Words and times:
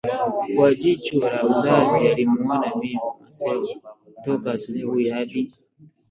Kwa 0.55 0.69
jicho 0.75 1.19
la 1.29 1.43
uzazi 1.49 2.07
alimwona 2.11 2.65
Me 2.79 2.91
Masewa 3.19 3.73
toka 4.23 4.51
asubuhi 4.51 5.09
hadi 5.09 5.51